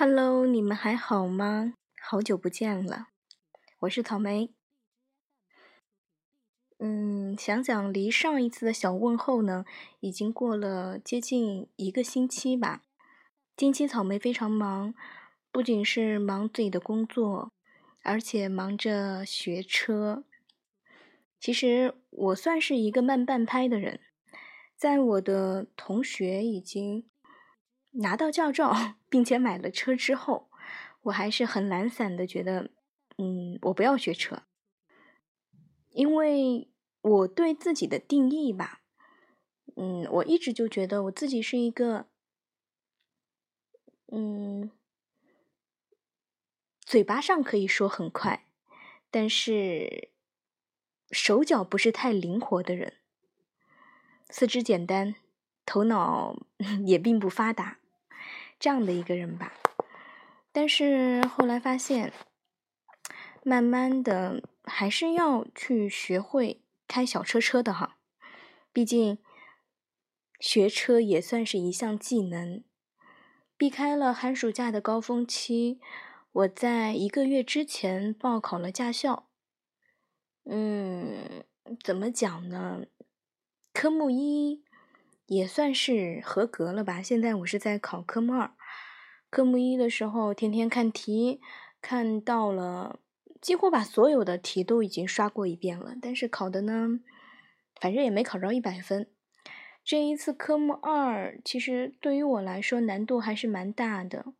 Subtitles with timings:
[0.00, 1.74] Hello，你们还好吗？
[2.00, 3.08] 好久不见了，
[3.80, 4.54] 我是草莓。
[6.78, 9.64] 嗯，想想离上一次的小问候呢，
[9.98, 12.84] 已经过了接近一个星期吧。
[13.56, 14.94] 近期草莓非常忙，
[15.50, 17.50] 不仅是忙自己的工作，
[18.04, 20.22] 而且忙着学车。
[21.40, 23.98] 其实我算是一个慢半拍的人，
[24.76, 27.04] 在我的同学已经
[27.98, 28.74] 拿到驾照
[29.08, 30.50] 并且买了车之后，
[31.02, 32.70] 我还是很懒散的，觉得，
[33.16, 34.42] 嗯，我不要学车，
[35.90, 36.68] 因为
[37.00, 38.82] 我对自己的定义吧，
[39.76, 42.06] 嗯，我一直就觉得我自己是一个，
[44.12, 44.70] 嗯，
[46.80, 48.46] 嘴巴上可以说很快，
[49.10, 50.10] 但是
[51.10, 52.98] 手脚不是太灵活的人，
[54.30, 55.16] 四肢简单，
[55.66, 56.36] 头脑
[56.86, 57.77] 也并不发达。
[58.58, 59.52] 这样的一个人吧，
[60.50, 62.12] 但是后来发现，
[63.44, 67.98] 慢慢的还是要去学会开小车车的哈。
[68.72, 69.18] 毕竟
[70.40, 72.64] 学车也算是一项技能。
[73.56, 75.80] 避开了寒暑假的高峰期，
[76.32, 79.28] 我在一个月之前报考了驾校。
[80.44, 81.44] 嗯，
[81.82, 82.86] 怎么讲呢？
[83.72, 84.64] 科目一。
[85.28, 87.02] 也算是合格了吧。
[87.02, 88.50] 现在我是在考科目二，
[89.28, 91.38] 科目一的时候天天看题，
[91.82, 92.98] 看到了
[93.38, 97.00] 几乎把所有的题都已经刷过一遍了，但是考的呢，
[97.78, 99.06] 反正也没考着一百分。
[99.84, 104.32] 这一次科目二其实对于我来说难度还是蛮大的，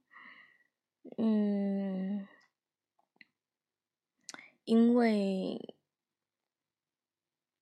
[1.18, 2.26] 嗯，
[4.64, 5.74] 因为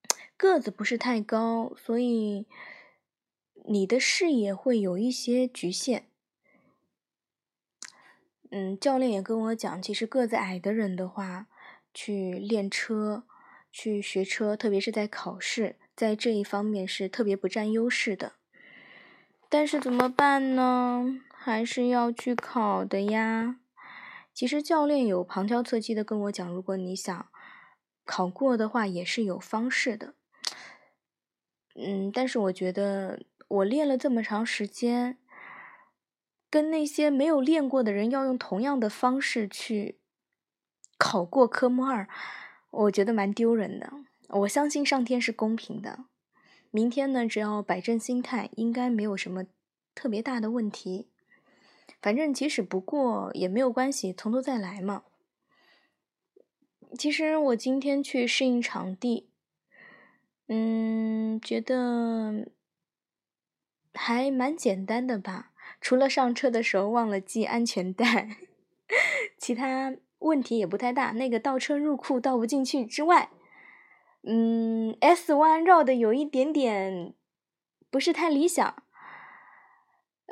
[0.36, 2.46] 个子不是太高，所以。
[3.68, 6.02] 你的视野会有一些局限，
[8.50, 11.48] 嗯，教练也跟我讲，其实个子矮的人的话，
[11.92, 13.24] 去练车、
[13.72, 18.34] 去学车，特别是在考试，在这一方面是特别不占优势的。
[19.48, 21.20] 但是怎么办呢？
[21.32, 23.58] 还是要去考的呀。
[24.32, 27.28] 其实教练有旁敲侧击的跟我讲，如果你想
[28.04, 30.14] 考过的话，也是有方式的。
[31.74, 33.22] 嗯，但是我觉得。
[33.48, 35.18] 我练了这么长时间，
[36.50, 40.00] 跟那些没有练过的人要用同样的方式去
[40.98, 42.08] 考过科目二，
[42.70, 43.92] 我觉得蛮丢人的。
[44.30, 46.06] 我相信上天是公平的，
[46.72, 49.44] 明天呢，只要摆正心态，应该没有什么
[49.94, 51.08] 特别大的问题。
[52.02, 55.04] 反正即使不过也没有关系，从头再来嘛。
[56.98, 59.30] 其实我今天去适应场地，
[60.48, 62.50] 嗯，觉得。
[63.96, 68.36] 还蛮简单的吧，除了上车的时候忘了系安全带，
[69.38, 71.12] 其他问题也不太大。
[71.12, 73.30] 那个倒车入库倒不进去之外，
[74.22, 77.14] 嗯，S 弯绕的有一点点
[77.90, 78.82] 不是太理想。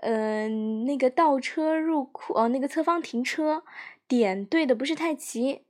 [0.03, 3.65] 嗯，那个倒车入库哦，那个侧方停车
[4.07, 5.65] 点对的不是太齐，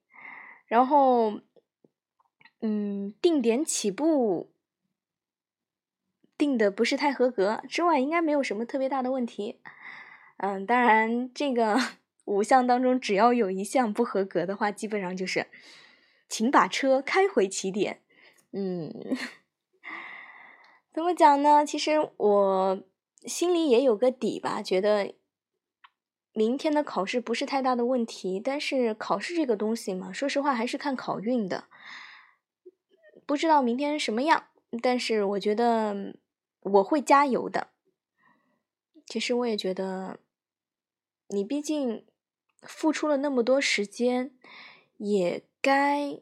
[0.67, 1.41] 然后，
[2.63, 4.51] 嗯，定点起步。
[6.37, 9.61] 定的不是太合格之外，应该没有什么特别大的问题。
[10.39, 11.79] 嗯，当然，这个
[12.27, 15.47] 五项当中只要有一项不合格的话，基本上就是，
[16.29, 18.01] 请把车开回起点。
[18.53, 19.17] 嗯，
[20.93, 21.65] 怎么讲呢？
[21.65, 22.83] 其实我
[23.25, 25.15] 心里也有个底吧，觉得
[26.33, 28.41] 明天的考试不是太大的问题。
[28.41, 31.65] 但是考试这个东西嘛，说实话还是看考运的。
[33.25, 34.49] 不知道明天什么样，
[34.83, 36.17] 但是我觉得。
[36.65, 37.69] 我会加油的。
[39.07, 40.19] 其实我也觉得，
[41.29, 42.05] 你毕竟
[42.63, 44.33] 付出了那么多时间，
[44.97, 46.21] 也该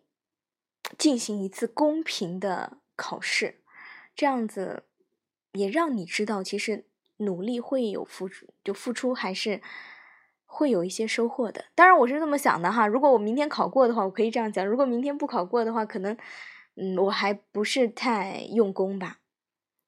[0.99, 3.61] 进行一次公平的考试，
[4.15, 4.83] 这样子
[5.53, 6.85] 也让你知道，其实
[7.19, 9.63] 努力会有付出，就付出还是
[10.45, 11.67] 会有一些收获的。
[11.77, 12.87] 当然，我是这么想的哈。
[12.87, 16.17] 如果我明天考过的话，我可以这样讲；如果明天不考过的话，可能
[16.75, 19.21] 嗯，我还不是太用功吧。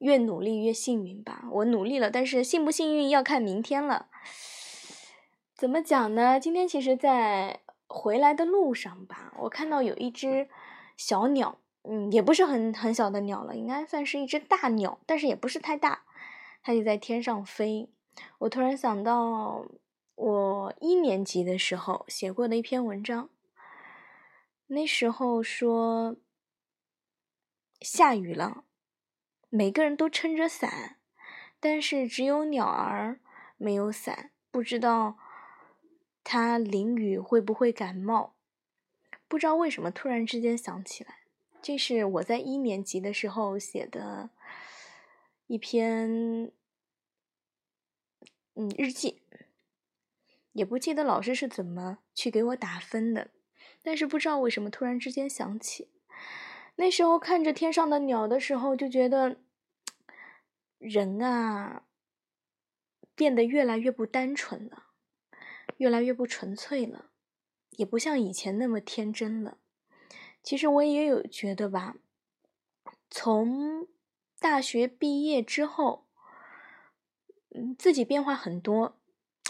[0.04, 4.10] 越努力越幸运吧，我努力了，但是幸不幸运要看明天了。
[5.54, 6.38] 怎么讲呢？
[6.38, 10.50] 今天其实，在回来的路上吧，我看到有一只
[10.98, 16.04] 小鸟，嗯，也不是很很小的鸟了，应该算是一只大鸟，但是也不是太大，
[16.62, 17.88] 它就在天上飞。
[18.40, 19.64] 我突然想到，
[20.16, 23.30] 我一年级的时候写过的一篇文章，
[24.66, 26.16] 那时候说
[27.80, 28.64] 下雨了。
[29.56, 30.96] 每个人都撑着伞，
[31.60, 33.20] 但是只有鸟儿
[33.56, 34.32] 没有伞。
[34.50, 35.16] 不知道
[36.24, 38.34] 他淋雨会不会感冒？
[39.28, 41.18] 不知道为什么突然之间想起来，
[41.62, 44.30] 这是我在一年级的时候写的
[45.46, 46.50] 一篇
[48.56, 49.22] 嗯日记，
[50.50, 53.30] 也不记得老师是怎么去给我打分的，
[53.84, 55.92] 但是不知道为什么突然之间想起，
[56.74, 59.36] 那时候看着天上的鸟的时候，就觉得
[60.84, 61.84] 人啊
[63.14, 64.84] 变得越来越不单纯了，
[65.78, 67.10] 越来越不纯粹了。
[67.70, 69.58] 也不像以前那么天真了。
[70.42, 71.96] 其实我也有觉得吧，
[73.10, 73.88] 从
[74.38, 76.06] 大学毕业之后，
[77.50, 78.96] 嗯，自己变化很多。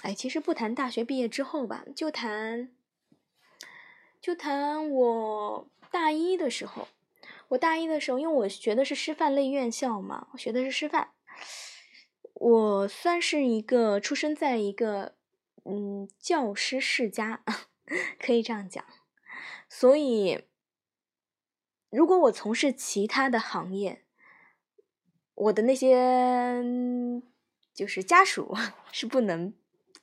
[0.02, 2.70] 哎，其实不谈大学毕业之后吧，就谈，
[4.20, 6.88] 就谈我大一的时候。
[7.48, 11.10] 我大一的时候，因为我学的是师范类院校嘛，我学的是师范，
[12.34, 15.14] 我算是一个出生在一个
[15.64, 17.42] 嗯教师世家。
[18.19, 18.82] 可以这样讲，
[19.69, 20.44] 所以
[21.90, 24.06] 如果我从事其他的行业，
[25.34, 26.64] 我的那些
[27.75, 28.56] 就是家属
[28.90, 29.52] 是不能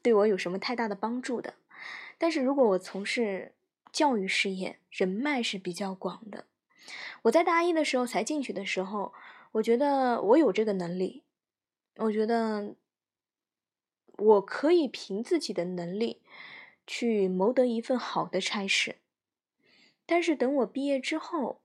[0.04, 1.56] 对我有什么太大的帮助的。
[2.20, 3.56] 但是如果我从事
[3.92, 6.46] 教育事业，人脉是比较广的。
[7.24, 9.12] 我在大一的时候才进去的时候，
[9.52, 11.24] 我觉得我有这个能力，
[11.98, 12.76] 我觉得
[14.18, 16.22] 我可以凭自己的能力。
[16.88, 18.98] 去谋得一份好的差事，
[20.06, 21.62] 但是等我毕业之后，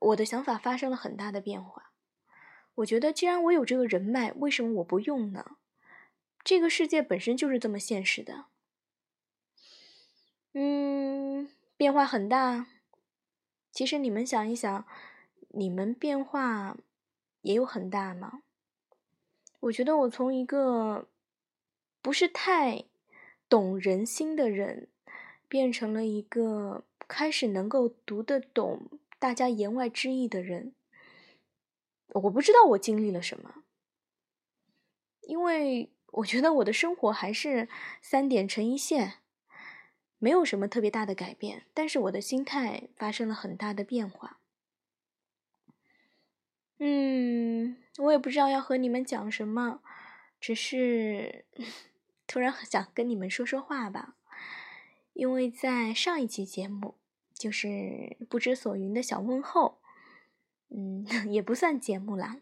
[0.00, 1.92] 我的想法发生了很大的变化。
[2.76, 5.58] 我觉得，既然我有这个人脉，为什么我不用呢？
[6.42, 8.46] 这个世界本身就是这么现实的。
[10.54, 12.66] 嗯，变化很大。
[13.70, 14.84] 其实你们想一想，
[15.56, 16.76] 你们变化
[17.40, 18.42] 也有很大吗？
[19.60, 21.08] 我觉得我从一个
[22.00, 22.84] 不是太。
[23.48, 24.88] 懂人心的人，
[25.46, 30.74] 变成了一个开始能够读得懂大家言外之意的人。
[32.08, 33.62] 我不知道我经历了什么，
[35.20, 37.68] 因为我觉得我的生活还是
[38.02, 39.20] 三点成一线，
[40.18, 41.66] 没有什么特别大的改变。
[41.72, 44.40] 但是我的心态发生了很大的变化。
[46.78, 49.80] 嗯，我也不知道要和你们讲什么，
[50.40, 51.44] 只是。
[52.28, 54.16] 突然想跟你们说说话吧，
[55.12, 56.96] 因为在上一期节目，
[57.32, 59.78] 就是不知所云的小问候，
[60.70, 62.38] 嗯， 也不算节目啦，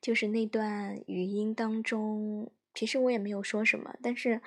[0.00, 4.40] 就是那段语音当中，其实我也没有说什么，但是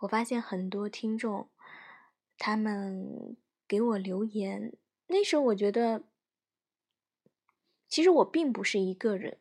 [0.00, 1.48] 我发现很多听众，
[2.36, 3.36] 他们
[3.68, 4.72] 给我留言，
[5.06, 6.02] 那时候我觉得，
[7.92, 9.36] 其实我并不是一个人，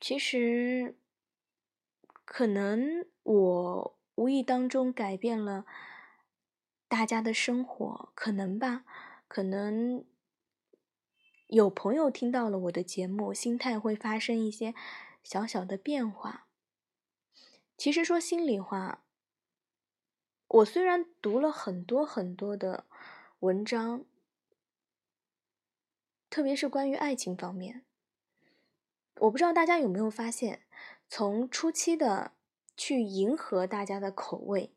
[0.00, 0.96] 其实。
[2.24, 5.66] 可能我无意当中改变了
[6.88, 8.86] 大家的生活，可能吧？
[9.28, 10.06] 可能
[11.48, 14.74] 有朋友听到了我的节目，心态会发生一些
[15.22, 16.46] 小小的变化。
[17.76, 19.04] 其实说心里话，
[20.48, 22.86] 我虽然读了很多很多的
[23.40, 24.06] 文章，
[26.34, 27.84] 特别是关于爱情方面，
[29.20, 30.62] 我不知道大家有没有发现。
[31.08, 32.32] 从初期的
[32.76, 34.72] 去迎合大家的口味，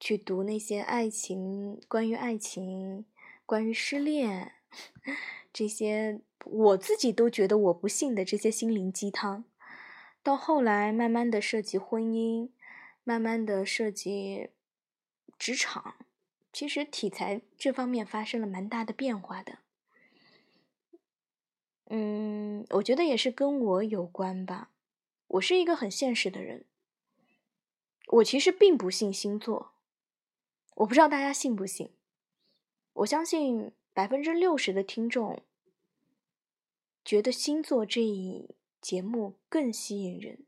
[0.00, 3.06] 去读那些爱情、关于爱情、
[3.44, 4.54] 关于失恋
[5.52, 9.44] 这些，我自己都觉得我不信的这些心灵鸡汤，
[10.24, 12.50] 到后来慢慢的涉及婚姻，
[13.04, 14.50] 慢慢的涉及
[15.38, 15.94] 职场，
[16.52, 19.58] 其实题材这方面发生了蛮大的变化的。
[21.88, 24.70] 嗯，我觉得也是跟我有关吧。
[25.28, 26.64] 我是一个很现实的人，
[28.08, 29.72] 我其实并不信星座，
[30.76, 31.90] 我不知道大家信不信。
[32.92, 35.42] 我相信百分之六十的听众
[37.04, 40.46] 觉得星座这一节目更吸引人，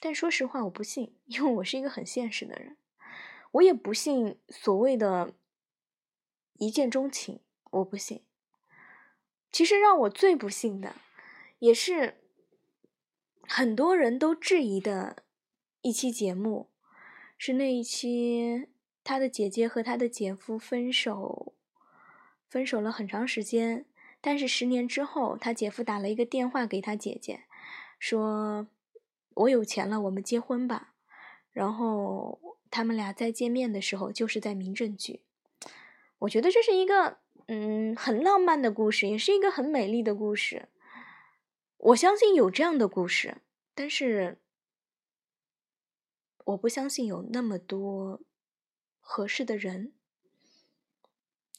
[0.00, 2.76] 但说实话，我不信，因为我是一个很现实的人，
[3.52, 5.34] 我也不信所谓的
[6.58, 8.22] 一见钟情，我不信。
[9.54, 10.96] 其实让我最不信的，
[11.60, 12.16] 也是。
[13.46, 15.22] 很多人都质疑的
[15.82, 16.70] 一期节目，
[17.36, 18.68] 是那一期
[19.04, 21.52] 他的姐姐和他的姐夫分手，
[22.48, 23.84] 分手了很长时间，
[24.22, 27.44] 但是十年之后，他姐夫打了一个电话给他姐姐，
[27.98, 28.66] 说
[29.34, 30.94] ：“我有钱了，我们结婚吧。”
[31.52, 35.20] 然后他们俩再见面的时候，就是在民政局。
[36.20, 40.68] 我觉得这是一个嗯很浪漫的故事，也是一个很美丽的故事。
[41.76, 43.42] 我相信有这样的故事，
[43.74, 44.38] 但是
[46.46, 48.22] 我不相信有那么多
[48.98, 49.92] 合适的人。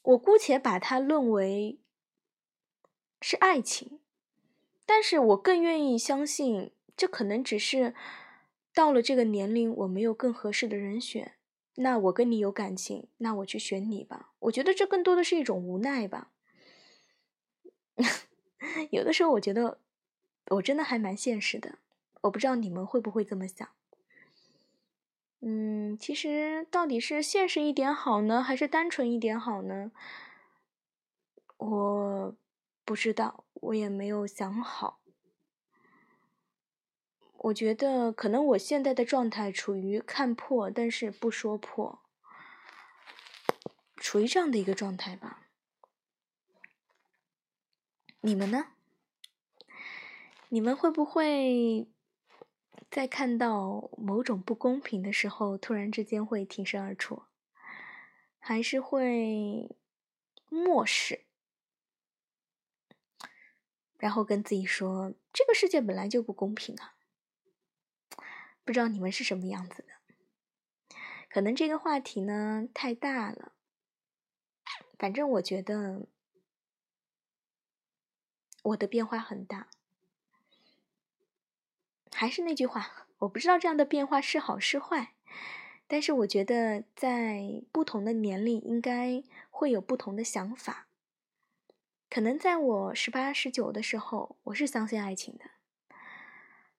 [0.02, 1.80] 我姑且把它论为
[3.20, 4.00] 是爱情，
[4.84, 7.94] 但是我更愿意相信，这可能只是
[8.74, 11.35] 到了这个年龄，我没有更合适的人选。
[11.76, 14.32] 那我跟你有感情，那我去选你吧。
[14.40, 16.32] 我觉得这更多的是一种无奈吧。
[18.90, 19.80] 有的时候，我觉得
[20.48, 21.78] 我真的还蛮现实的。
[22.22, 23.68] 我不知道你们会不会这么想。
[25.40, 29.92] 嗯，其实到底是现实一点好呢，还是单纯一点好呢？
[31.58, 32.36] 我
[32.84, 35.00] 不知道，我也没有想好。
[37.46, 42.02] 我觉得可能我现在的状态处于看破但是不说破，
[43.96, 45.46] 处于这样的一个状态吧。
[48.22, 48.72] 你们呢？
[50.48, 51.86] 你们会不会？
[52.90, 57.24] 在看到某种不公平的时候，突然之间会挺身而出，
[58.38, 59.76] 还是会
[60.48, 61.24] 漠视，
[63.98, 66.94] 然后跟自己说：“这个世界本来就不公平啊！”
[68.66, 70.96] 不知道你们是什么样子的？
[71.30, 73.52] 可能这个话题呢太大了，
[74.98, 76.08] 反正我觉得
[78.64, 79.68] 我的变化很大。
[82.10, 85.14] 还是那句话，我不知道这样的变化是好是坏，
[85.86, 90.88] 但是我觉得在不同的年龄应该会有不同的想法。
[92.08, 95.44] 可能在我十八、十九的时候，我是相信爱情的，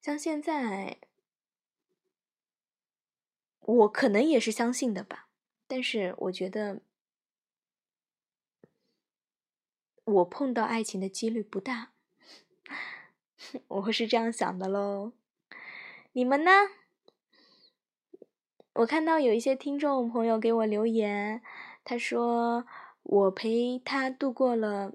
[0.01, 0.97] 像现在，
[3.67, 5.27] 我可能也是相信的吧。
[5.67, 6.81] 但是我觉得，
[10.05, 11.91] 我碰到爱情的几率不大，
[13.67, 15.11] 我是这样想的喽。
[16.13, 16.51] 你们呢？
[18.75, 21.41] 我看到有一些听众朋友给我留言，
[21.83, 22.65] 他说
[23.03, 24.93] 我陪他度过了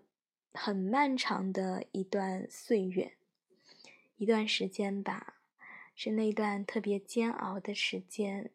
[0.55, 3.19] 很漫长的一段岁月，
[4.17, 5.37] 一段时间吧，
[5.95, 8.51] 是那段特别煎熬的时间。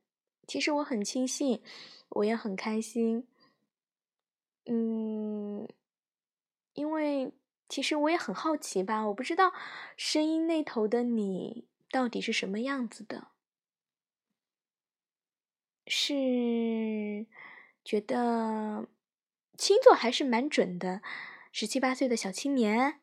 [0.47, 1.61] 其实我很庆幸，
[2.09, 3.27] 我也很开心，
[4.65, 5.67] 嗯，
[6.73, 7.33] 因为
[7.69, 9.51] 其实我也很好奇吧，我不知道
[9.95, 11.67] 声音那头的你。
[11.89, 13.29] 到底是什么样子的？
[15.85, 17.25] 是
[17.85, 18.89] 觉得
[19.57, 21.01] 星座还是蛮准的，
[21.53, 22.99] 十七八岁的小青年，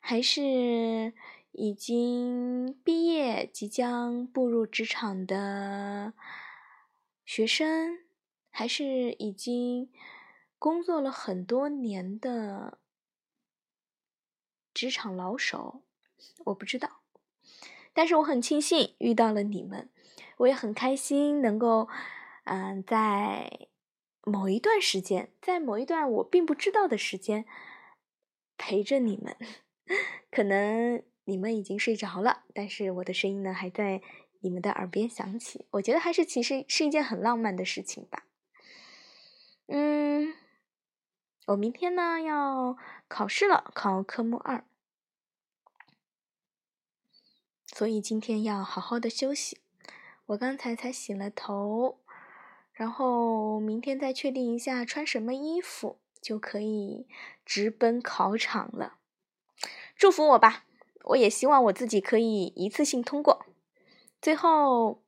[0.00, 1.12] 还是
[1.52, 6.12] 已经毕业即将步入职场的
[7.24, 7.98] 学生，
[8.50, 9.90] 还是已经
[10.58, 12.78] 工作了很多年的
[14.72, 15.82] 职场老手？
[16.46, 17.00] 我不知道。
[17.92, 19.90] 但是我很庆幸遇到了你们，
[20.38, 21.88] 我也很开心能够，
[22.44, 23.68] 嗯，在
[24.24, 27.44] 某一段时间，在某一段我并不知道的时间
[28.56, 29.36] 陪着你们。
[30.30, 34.02] 可能你们已经睡着了，但是我的声音呢还在
[34.44, 35.64] 你们的耳边响起。
[35.70, 38.26] 我觉得还是其实是一件很浪漫的事情吧。
[39.66, 40.34] 嗯，
[41.46, 42.76] 我明天呢要
[43.08, 44.64] 考试了，考科目二。
[47.66, 49.58] 所以今天要好好的休息。
[50.26, 51.98] 我刚才才洗了头，
[52.72, 57.06] 然后明天再确定一下穿什么衣服，就可以
[57.44, 58.98] 直奔考场了。
[59.96, 60.66] 祝福我吧，
[61.04, 63.46] 我也希望我自己可以一次性通过。
[64.24, 65.04] 最后，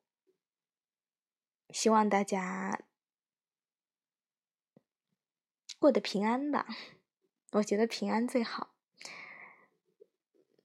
[1.70, 2.82] 希望大家
[5.78, 6.66] 过得平安吧。
[7.52, 8.74] 我觉得平安最好。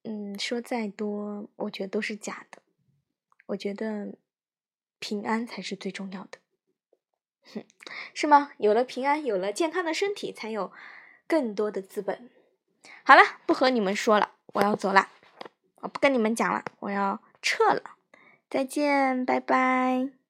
[0.03, 2.62] 嗯，说再多，我觉得都是假的。
[3.46, 4.17] 我觉得
[5.00, 6.39] 平安才是最重要的，
[7.53, 7.65] 哼，
[8.13, 8.51] 是吗？
[8.58, 10.74] 有了平安，有了健康的身体，才有
[11.25, 12.29] 更多的资本。
[13.05, 15.08] 好了，不和你们说了，我要走了，
[15.75, 17.96] 我不跟你们讲了，我要撤了。
[18.51, 20.20] 再见，拜拜。